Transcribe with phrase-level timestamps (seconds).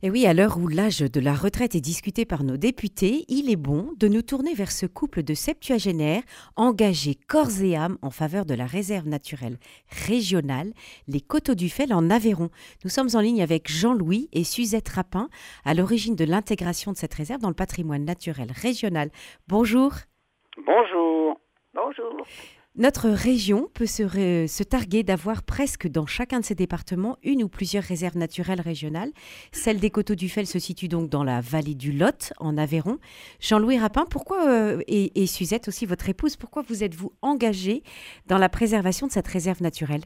[0.00, 3.50] Et oui, à l'heure où l'âge de la retraite est discuté par nos députés, il
[3.50, 6.22] est bon de nous tourner vers ce couple de septuagénaires
[6.54, 9.58] engagés corps et âme en faveur de la réserve naturelle
[10.06, 10.72] régionale,
[11.08, 12.50] les Coteaux du Fel en Aveyron.
[12.84, 15.28] Nous sommes en ligne avec Jean-Louis et Suzette Rapin,
[15.64, 19.10] à l'origine de l'intégration de cette réserve dans le patrimoine naturel régional.
[19.48, 19.94] Bonjour.
[20.64, 21.40] Bonjour.
[21.74, 22.24] Bonjour.
[22.78, 27.82] Notre région peut se, targuer d'avoir presque dans chacun de ses départements une ou plusieurs
[27.82, 29.10] réserves naturelles régionales.
[29.50, 32.98] Celle des Coteaux du Fel se situe donc dans la vallée du Lot, en Aveyron.
[33.40, 37.82] Jean-Louis Rapin, pourquoi, euh, et, Suzette aussi, votre épouse, pourquoi vous êtes-vous engagé
[38.28, 40.02] dans la préservation de cette réserve naturelle?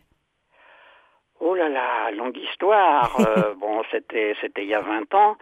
[1.41, 3.15] Oh là là, longue histoire.
[3.21, 5.37] Euh, bon, c'était il y a 20 ans.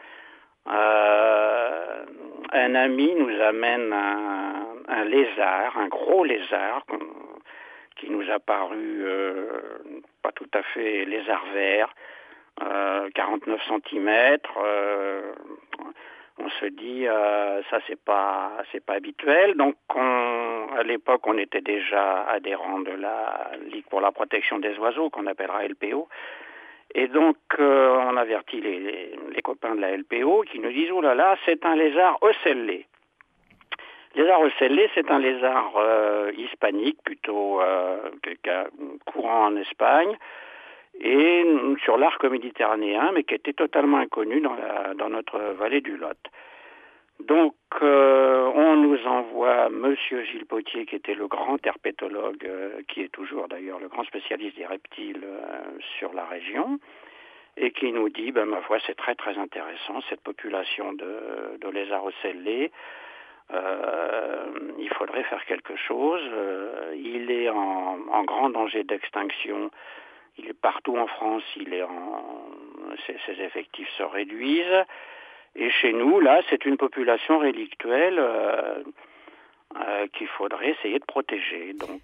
[0.66, 2.04] Euh,
[2.52, 6.84] un ami nous amène un, un lézard, un gros lézard
[8.00, 9.46] qui nous a paru euh,
[10.22, 11.94] pas tout à fait lézard vert,
[13.14, 14.38] 49 euh, cm.
[14.56, 15.32] Euh,
[16.38, 19.56] on se dit ça c'est pas c'est pas habituel.
[19.56, 25.10] Donc à l'époque on était déjà adhérent de la Ligue pour la protection des oiseaux
[25.10, 26.08] qu'on appellera LPO.
[26.92, 28.80] Et donc, on avertit les,
[29.32, 32.86] les, copains de la LPO qui nous disent, oh là là, c'est un lézard ocellé.
[34.14, 38.10] Lézard ocellé, c'est un lézard euh, hispanique, plutôt euh,
[39.06, 40.16] courant en Espagne,
[41.00, 41.44] et
[41.84, 46.18] sur l'arc méditerranéen, mais qui était totalement inconnu dans, notre vallée du Lot.
[47.20, 52.48] Donc, euh, on nous envoie Monsieur Gilles Potier, qui était le grand herpétologue,
[52.88, 55.24] qui est toujours d'ailleurs le grand spécialiste des reptiles
[55.98, 56.80] sur la région,
[57.56, 61.68] et qui nous dit, ben, ma foi, c'est très très intéressant, cette population de, de
[61.68, 62.72] lézards ocellés.
[63.52, 64.46] Euh,
[64.78, 66.22] il faudrait faire quelque chose.
[66.32, 69.70] Euh, il est en, grand danger d'extinction.
[70.38, 71.42] Il est partout en France.
[71.56, 72.24] Il est en,
[73.06, 74.84] ses, effectifs se réduisent.
[75.56, 78.82] Et chez nous, là, c'est une population rélictuelle euh,
[80.12, 81.72] qu'il faudrait essayer de protéger.
[81.74, 82.00] Donc,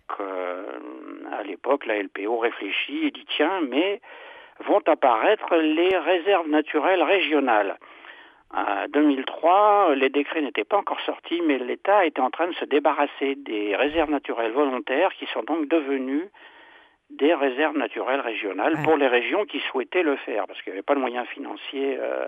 [1.33, 4.01] à l'époque, la LPO réfléchit et dit tiens, mais
[4.61, 7.77] vont apparaître les réserves naturelles régionales.
[8.55, 12.65] En 2003, les décrets n'étaient pas encore sortis, mais l'État était en train de se
[12.65, 16.29] débarrasser des réserves naturelles volontaires qui sont donc devenues
[17.11, 20.85] des réserves naturelles régionales pour les régions qui souhaitaient le faire, parce qu'il n'y avait
[20.85, 22.27] pas de moyens financiers euh,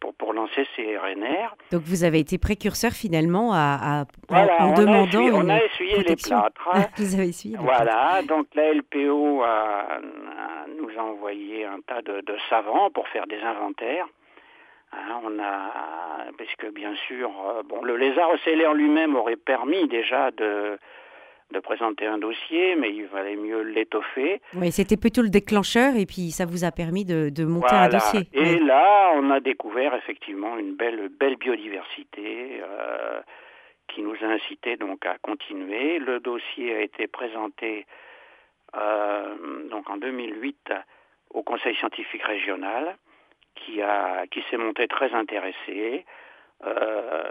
[0.00, 1.54] pour, pour lancer ces RNR.
[1.70, 6.68] Donc vous avez été précurseur finalement à, en, demandant On a essuyé les plâtres.
[6.96, 9.44] vous avez essuyé Voilà, donc la LPO
[10.78, 14.06] nous a envoyé un tas de savants pour faire des inventaires.
[14.92, 19.36] Hein, on a, parce que bien sûr, euh, bon, le lézard ocellé en lui-même aurait
[19.36, 20.78] permis déjà de,
[21.52, 24.40] de présenter un dossier, mais il valait mieux l'étoffer.
[24.54, 27.88] Oui, c'était plutôt le déclencheur, et puis ça vous a permis de, de monter un
[27.88, 28.28] dossier.
[28.32, 33.20] Et là, on a découvert effectivement une belle, belle biodiversité euh,
[33.86, 36.00] qui nous a incité donc à continuer.
[36.00, 37.86] Le dossier a été présenté
[38.76, 40.72] euh, donc en 2008
[41.30, 42.96] au Conseil scientifique régional
[43.54, 46.04] qui, a, qui s'est monté très intéressé,
[46.66, 47.22] euh,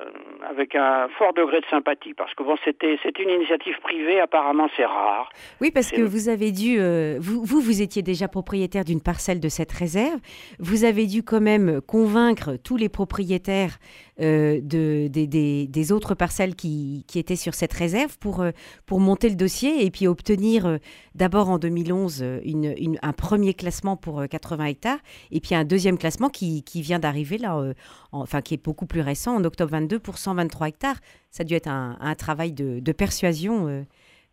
[0.49, 4.67] avec un fort degré de sympathie, parce que bon, c'était c'est une initiative privée, apparemment
[4.75, 5.29] c'est rare.
[5.61, 9.39] Oui, parce que vous avez dû, euh, vous, vous, vous étiez déjà propriétaire d'une parcelle
[9.39, 10.19] de cette réserve,
[10.57, 13.77] vous avez dû quand même convaincre tous les propriétaires
[14.19, 18.43] euh, de, des, autres parcelles qui, qui, étaient sur cette réserve pour,
[18.87, 20.79] pour monter le dossier et puis obtenir
[21.13, 24.99] d'abord en 2011 une, un premier classement pour 80 hectares
[25.31, 27.73] et puis un deuxième classement qui, qui vient d'arriver là,
[28.11, 30.97] enfin qui est beaucoup plus récent en octobre 22 pour 123 hectares.
[31.29, 33.81] Ça a dû être un, travail de, persuasion euh,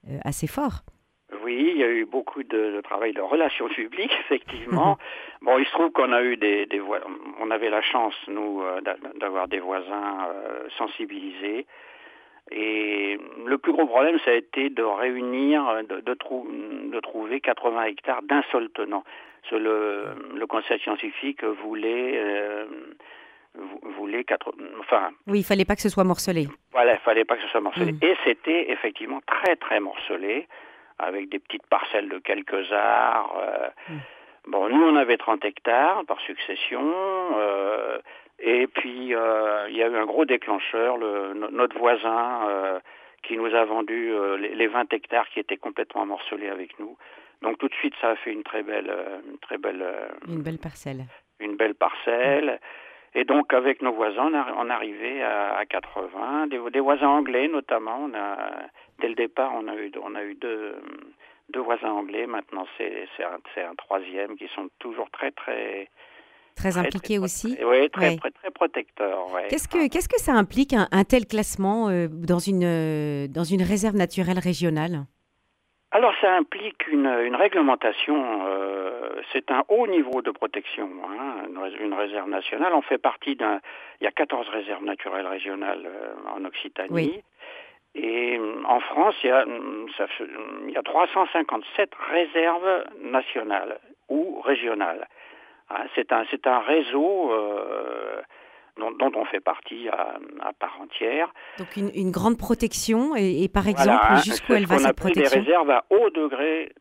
[0.08, 0.82] euh, assez fort.
[1.42, 4.98] Oui, il y a eu beaucoup de, travail de relations publiques, effectivement.
[5.42, 6.68] bon, il se trouve qu'on a eu des,
[7.40, 8.80] on avait la chance, nous, euh,
[9.20, 10.28] d'avoir des voisins
[10.78, 11.66] sensibilisés.
[12.52, 18.22] Et le plus gros problème, ça a été de réunir, de, de, trouver 80 hectares
[18.22, 19.02] d'un seul tenant.
[19.50, 22.20] Le, le, conseil scientifique voulait
[23.96, 25.10] voulait quatre, enfin.
[25.26, 26.48] Oui, il fallait pas que ce soit morcelé.
[26.72, 27.92] Voilà, il fallait pas que ce soit morcelé.
[27.92, 27.98] Mm.
[28.02, 30.46] Et c'était effectivement très très morcelé,
[30.98, 33.34] avec des petites parcelles de quelques arts.
[33.38, 33.98] Euh, mm.
[34.48, 36.84] Bon, nous on avait 30 hectares par succession.
[37.36, 37.98] Euh,
[38.38, 42.80] et puis euh, il y a eu un gros déclencheur, le, notre voisin
[43.22, 46.96] qui nous a vendu les, les, 20 hectares qui étaient complètement morcelés avec nous.
[47.42, 48.92] Donc tout de suite ça a fait une très belle,
[49.28, 49.84] une très belle,
[50.28, 51.06] une belle parcelle.
[51.40, 52.60] Une belle parcelle.
[53.18, 58.04] Et donc avec nos voisins, on, arrivait à, 80, des, voisins anglais notamment.
[58.04, 58.36] On a,
[59.00, 60.76] dès le départ, on a eu, on a eu deux,
[61.48, 62.26] deux voisins anglais.
[62.26, 65.88] Maintenant, c'est un, un, troisième qui sont toujours très très
[66.56, 67.58] Très impliqué aussi.
[67.62, 69.26] Oui, très, très, protecteur.
[69.50, 74.38] Qu'est-ce que qu'est-ce que ça implique un, tel classement dans une dans une réserve naturelle
[74.38, 75.04] régionale?
[75.92, 82.28] Alors ça implique une, réglementation, euh, c'est un haut niveau de protection, hein, une, réserve
[82.28, 82.72] nationale.
[82.74, 83.60] On fait partie d'un...
[84.00, 87.22] Il y a 14 réserves naturelles régionales euh, en Occitanie.
[87.94, 89.44] Et euh, en France, il y, a,
[90.66, 93.78] il y a 357 réserves nationales
[94.08, 95.08] ou régionales.
[95.70, 97.32] Hein, c'est un, un réseau
[98.78, 101.32] dont, on fait partie à, part entière.
[101.58, 105.84] Donc une, grande protection et, par exemple jusqu'où elle va cette protection des réserves à
[105.90, 106.72] haut degré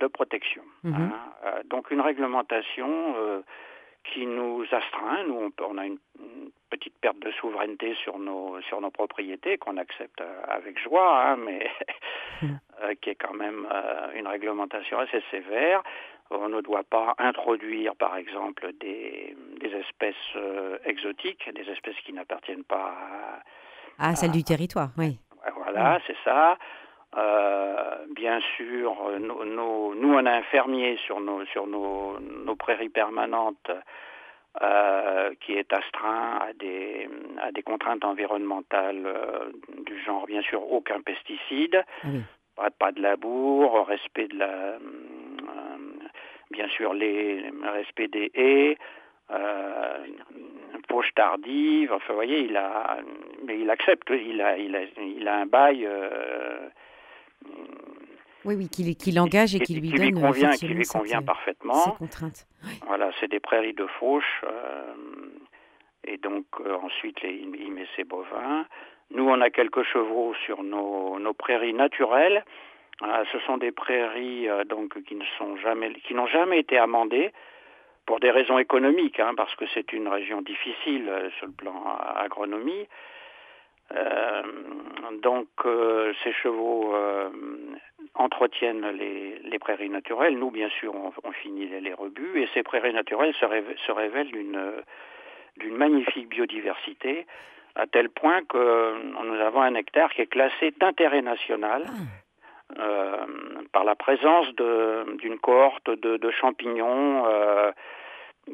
[0.00, 0.62] de protection.
[0.82, 0.94] Mhm.
[0.94, 1.12] Hein.
[1.44, 3.40] Euh, donc une réglementation euh,
[4.12, 5.24] qui nous astreint.
[5.26, 5.98] Nous, on, a une,
[6.70, 11.36] petite perte de souveraineté sur nos, sur nos propriétés qu'on accepte euh, avec joie, hein,
[11.36, 11.70] mais
[12.42, 12.58] mhm.
[13.00, 13.66] qui est quand même
[14.14, 15.82] une réglementation assez sévère.
[16.30, 22.64] On ne doit pas introduire, par exemple, des, espèces euh, exotiques, des espèces qui n'appartiennent
[22.64, 22.94] pas
[23.98, 25.18] à, à celle du territoire, oui.
[25.54, 26.58] Voilà, c'est ça.
[27.16, 32.18] Euh, bien sûr, nous, on a un fermier sur nos, sur nos,
[32.58, 33.70] prairies permanentes
[34.62, 37.08] euh, qui est astreint à des,
[37.40, 39.06] à des contraintes environnementales
[39.86, 42.08] du genre, bien sûr, aucun pesticide, ah
[42.56, 44.78] pas, pas, de labour, respect de la,
[46.50, 48.78] bien sûr les, le respect des haies,
[49.30, 50.06] euh,
[50.88, 52.98] poche tardive, enfin vous voyez, il a,
[53.44, 55.88] mais il accepte, il a, il a, il a un bail.
[58.46, 61.96] Euh, oui, oui, qui, qui l'engage et qui, lui donne convient, qui lui convient parfaitement.
[61.98, 62.46] contraintes.
[62.86, 64.94] Voilà, c'est des prairies de fauche, euh,
[66.04, 68.66] et donc euh, ensuite les, il met ses bovins.
[69.10, 72.44] Nous, on a quelques chevaux sur nos, nos prairies naturelles.
[73.00, 77.30] Ce sont des prairies euh, donc qui ne sont jamais, qui n'ont jamais été amendées
[78.06, 81.84] pour des raisons économiques, hein, parce que c'est une région difficile euh, sur le plan
[82.16, 82.88] agronomie.
[83.94, 84.42] Euh,
[85.22, 85.48] donc
[86.24, 86.94] ces chevaux
[88.14, 90.38] entretiennent les, prairies naturelles.
[90.38, 96.28] Nous, bien sûr, on, finit les, rebuts et ces prairies naturelles se, révèlent d'une magnifique
[96.28, 97.26] biodiversité
[97.74, 98.94] à tel point que
[99.24, 101.84] nous avons un hectare qui est classé d'intérêt national.
[101.86, 101.92] Ah.
[102.80, 103.26] Euh,
[103.72, 107.70] par la présence d'une cohorte de, champignons euh,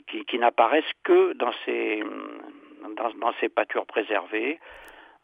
[0.06, 2.05] qui, n'apparaissent que dans ces,
[2.96, 4.61] dans, ces pâtures préservées.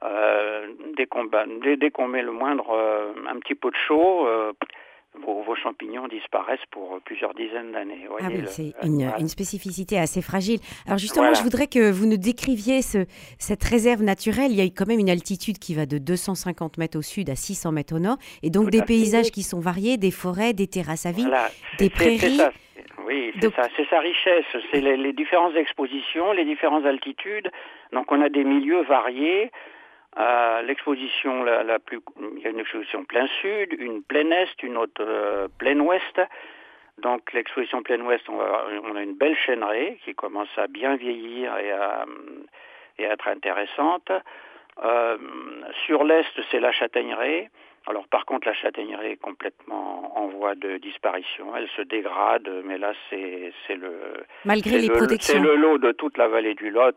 [0.05, 2.71] Euh, dès qu'on met le moindre,
[3.29, 4.27] un petit peu de chaud,
[5.15, 8.07] vos, champignons disparaissent pour plusieurs dizaines d'années.
[8.21, 10.59] Ah oui, c'est une, spécificité assez fragile.
[10.87, 13.07] Alors justement, je voudrais que vous nous décriviez ce,
[13.39, 14.51] cette réserve naturelle.
[14.51, 17.37] Il y a quand même une altitude qui va de 250 mètres au sud à
[17.37, 21.07] 600 mètres au nord, et donc des paysages qui sont variés, des forêts, des terrasses
[21.07, 21.33] à vide,
[21.79, 22.41] des prairies.
[23.07, 27.51] Oui, c'est ça, c'est sa richesse, c'est les, les différentes expositions, les différentes altitudes.
[27.93, 29.51] Donc on a des milieux variés.
[30.17, 32.01] Euh, l'exposition la, plus,
[32.37, 36.21] il y a une exposition plein sud, une plein est, une autre euh, plein ouest.
[36.99, 38.41] Donc l'exposition plein ouest, on,
[38.97, 42.05] a une belle chaîneraie qui commence à bien vieillir et à,
[42.99, 44.11] et être intéressante.
[44.83, 45.19] Euh,
[45.87, 47.51] sur l'est, c'est la châtaigneraie.
[47.87, 51.55] Alors par contre, la châtaigneraie est complètement en voie de disparition.
[51.57, 55.35] Elle se dégrade, mais là, c'est le malgré les protections.
[55.35, 56.97] C'est le lot de toute la vallée du Lot.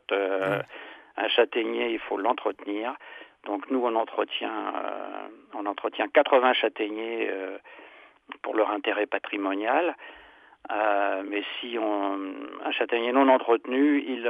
[1.17, 2.95] Un châtaignier, il faut l'entretenir.
[3.45, 7.57] Donc nous, on entretient, euh, on entretient 80 châtaigniers euh,
[8.41, 9.95] pour leur intérêt patrimonial.
[10.71, 14.29] Euh, mais si un châtaignier non entretenu, il,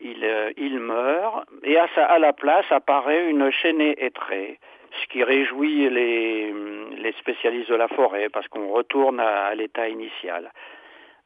[0.00, 1.48] il, meurt.
[1.64, 4.60] Et à, la place apparaît une chaînée étrée,
[5.02, 10.52] ce qui réjouit les, spécialistes de la forêt, parce qu'on retourne à, à l'état initial,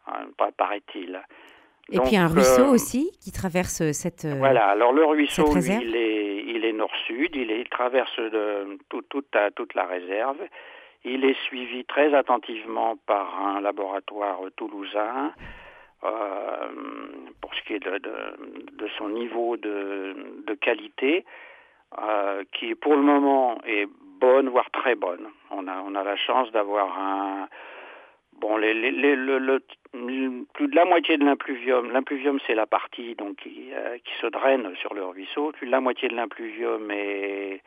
[0.07, 1.21] hein, paraît-il.
[1.91, 5.97] Et puis un ruisseau euh, aussi qui traverse cette euh, Voilà, alors le ruisseau, il
[5.97, 10.39] est, il est nord-sud, il, il, traverse de, tout, toute, toute la réserve.
[11.05, 15.33] Il est suivi très attentivement par un laboratoire toulousain
[16.05, 16.69] euh,
[17.41, 20.15] pour ce qui est de, de, son niveau de,
[20.47, 21.25] de qualité,
[22.01, 23.89] euh, qui pour le moment est
[24.21, 25.27] bonne, voire très bonne.
[25.51, 27.49] On a, on a la chance d'avoir un,
[28.41, 29.61] Bon, les, les, le,
[30.55, 34.27] plus de la moitié de l'impluvium, l'impluvium c'est la partie donc qui, euh, qui, se
[34.27, 37.63] draine sur le ruisseau, plus de la moitié de l'impluvium est,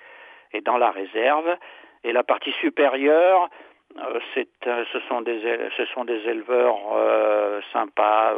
[0.54, 1.58] est dans la réserve,
[2.04, 3.50] et la partie supérieure,
[3.98, 4.20] euh,
[4.68, 5.42] euh, ce, sont des,
[5.76, 6.78] ce sont des éleveurs
[7.74, 8.38] sympas,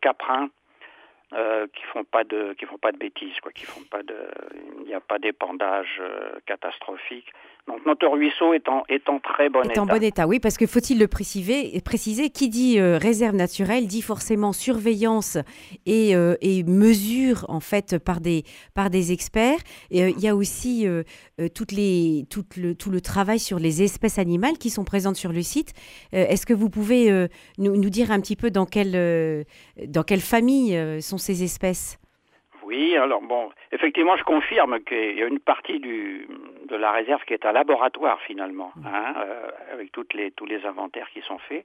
[0.00, 0.48] caprins,
[1.32, 4.16] euh, qui font pas de qui font pas de bêtises quoi, qui font pas de
[4.80, 7.26] il n'y a pas d'épandage euh, catastrophique.
[7.68, 9.82] Donc notre ruisseau est en, est en très bon est état.
[9.82, 13.86] en bon état, oui, parce que faut-il le préciser, préciser qui dit euh, réserve naturelle
[13.86, 15.38] dit forcément surveillance
[15.86, 18.42] et, et mesure en fait par des,
[18.74, 19.58] par des experts.
[19.90, 20.86] Il y a aussi
[21.54, 25.32] toutes les, tout, le, tout le travail sur les espèces animales qui sont présentes sur
[25.32, 25.74] le site.
[26.12, 29.44] Est-ce que vous pouvez nous, nous dire un petit peu dans quelle,
[29.86, 31.98] dans quelle famille sont ces espèces
[32.62, 36.26] Oui, alors bon, effectivement, je confirme qu'il y a une partie du,
[36.68, 40.64] de la réserve qui est un laboratoire finalement, hein, euh, avec toutes les, tous les
[40.64, 41.64] inventaires qui sont faits.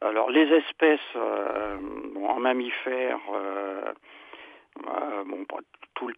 [0.00, 1.78] Alors les espèces euh,
[2.14, 3.92] bon, en mammifères, euh,
[5.24, 5.46] bon,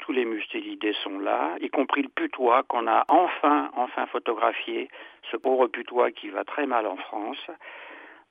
[0.01, 4.89] tous les mustélidés sont là, y compris le putois qu'on a enfin, enfin photographié,
[5.31, 7.47] ce pauvre putois qui va très mal en France.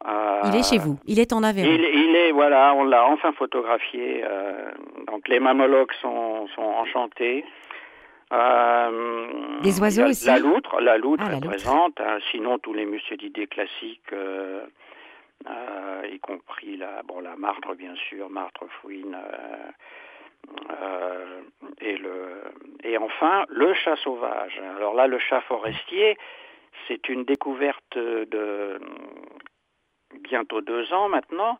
[0.07, 1.69] Euh, Il est chez vous, il est en Aveyron.
[1.71, 4.21] il, il est, voilà, on l'a enfin photographié.
[4.23, 4.71] euh,
[5.07, 7.43] donc les mammalogues sont, sont enchantés.
[8.33, 9.27] Euh,
[9.61, 11.49] Des oiseaux aussi La loutre, la loutre Ah, la est loutre.
[11.49, 11.99] présente.
[12.01, 14.61] hein, sinon, tous les muscélidés classiques, euh,
[15.47, 19.15] euh, y compris la, bon, la martre, bien sûr, martre fouine.
[19.15, 19.71] euh,
[20.81, 21.41] euh,
[21.81, 22.41] et, le,
[22.83, 24.59] et enfin, le chat sauvage.
[24.77, 26.17] Alors là, le chat forestier,
[26.87, 28.79] c'est une découverte de
[30.21, 31.57] bientôt deux ans maintenant.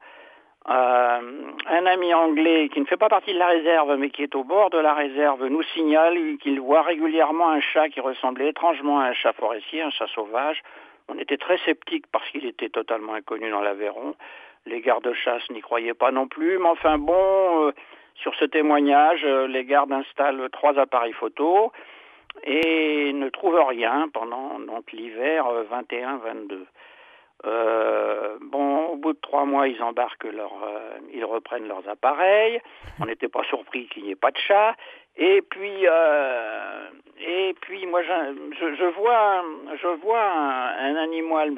[0.67, 4.33] Euh, un ami anglais qui ne fait pas partie de la réserve mais qui est
[4.33, 8.99] au bord de la réserve nous signale qu'il voit régulièrement un chat qui ressemblait étrangement
[8.99, 10.63] à un chat forestier, un chat sauvage.
[11.07, 14.15] On était très sceptiques parce qu'il était totalement inconnu dans l'Aveyron.
[14.65, 17.71] Les gardes-chasse n'y croyaient pas non plus, mais enfin bon, euh,
[18.15, 21.71] sur ce témoignage, euh, les gardes installent trois appareils photo
[22.43, 24.57] et ne trouvent rien pendant
[24.91, 26.65] l'hiver euh, 21-22.
[29.05, 32.59] Bout de trois mois, ils embarquent leur, euh, ils reprennent leurs appareils.
[32.99, 34.75] On n'était pas surpris qu'il n'y ait pas de chat.
[35.15, 36.87] Et puis, euh,
[37.19, 39.45] et puis, moi, je, je, je vois,
[39.79, 41.53] je vois un, un animal.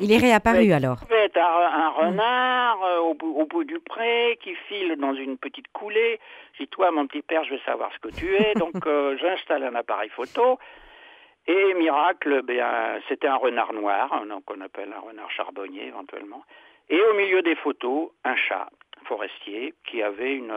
[0.00, 0.98] Il est réapparu alors.
[1.12, 5.38] être un, un renard euh, au, bout, au bout du pré qui file dans une
[5.38, 6.18] petite coulée.
[6.58, 8.54] Dit, toi, mon petit père, je veux savoir ce que tu es.
[8.54, 10.58] Donc, euh, j'installe un appareil photo.
[11.46, 16.42] Et miracle, ben, c'était un renard noir, hein, donc on appelle un renard charbonnier éventuellement.
[16.90, 18.68] Et au milieu des photos, un chat
[19.06, 20.52] forestier qui avait une,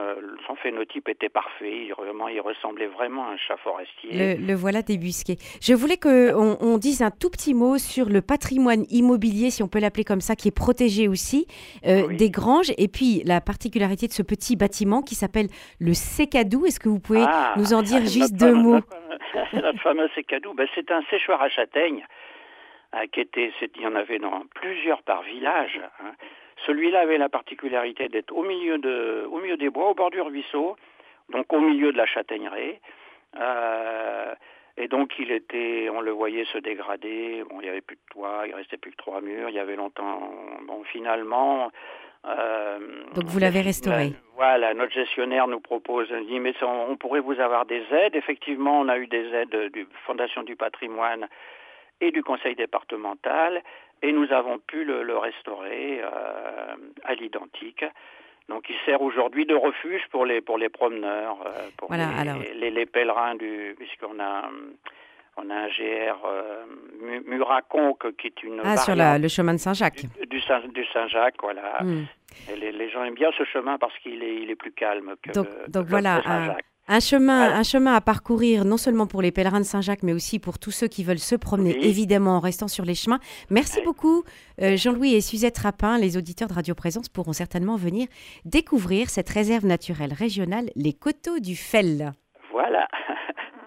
[0.46, 4.36] son phénotype était parfait, il, vraiment, il ressemblait vraiment à un chat forestier.
[4.38, 5.38] Le, le voilà débusqué.
[5.62, 9.68] Je voulais qu'on on dise un tout petit mot sur le patrimoine immobilier, si on
[9.68, 11.48] peut l'appeler comme ça, qui est protégé aussi,
[11.88, 12.18] euh, Oui.
[12.18, 15.48] des granges, et puis la particularité de ce petit bâtiment qui s'appelle
[15.80, 16.66] le Sécadou.
[16.68, 18.82] Est-ce que vous pouvez Ah, nous en dire juste deux mots
[19.54, 22.06] Notre fameux, sécadou, ben, c'est un séchoir à châtaigne
[23.12, 25.80] qui était, c'est- il y en avait dans plusieurs par village.
[26.02, 26.12] hein.
[26.66, 30.22] Celui-là avait la particularité d'être au milieu de, au milieu des bois, au bord du
[30.22, 30.78] ruisseau,
[31.30, 32.80] donc au milieu de la châtaigneraie.
[33.40, 34.34] Euh,
[34.78, 37.44] et donc il était, on le voyait se dégrader.
[37.50, 39.50] Bon, il y avait plus de toit, il restait plus que trois murs.
[39.50, 40.32] Il y avait longtemps.
[40.68, 41.72] Bon, finalement.
[42.26, 42.80] euh,
[43.16, 44.14] Donc vous l'avez restauré.
[44.36, 48.16] voilà, notre gestionnaire nous propose, il dit, mais on, on pourrait vous avoir des aides.
[48.16, 51.28] Effectivement, on a eu des aides du Fondation du patrimoine
[52.04, 53.62] et du conseil départemental,
[54.02, 57.86] et nous avons pu le, le restaurer euh, à l'identique.
[58.50, 62.20] Donc il sert aujourd'hui de refuge pour les, pour les promeneurs, euh, pour Voilà, les,
[62.30, 64.50] alors- les, les pèlerins, du, puisqu'on a,
[65.38, 66.66] on a un GR euh,
[67.02, 70.04] Mu- Muraconque qui est une Ah, sur la- le chemin de Saint-Jacques.
[70.20, 71.82] du, du Saint, du Saint-Jacques, voilà.
[71.82, 72.04] Hmm.
[72.52, 75.14] Et les, les gens aiment bien ce chemin parce qu'il est, il est plus calme
[75.24, 76.22] que Donc- le, donc voilà.
[76.90, 80.38] Un chemin, un chemin à parcourir, non seulement pour les pèlerins de Saint-Jacques, mais aussi
[80.38, 81.86] pour tous ceux qui veulent se promener, Oui.
[81.86, 83.20] évidemment en restant sur les chemins.
[83.50, 83.86] Merci Oui.
[83.86, 84.24] beaucoup,
[84.62, 85.98] euh, Jean-Louis et Suzette Rapin.
[85.98, 88.08] Les auditeurs de Radio Présence pourront certainement venir
[88.44, 92.12] découvrir cette réserve naturelle régionale, les Coteaux du Fel.
[92.52, 92.86] Voilà.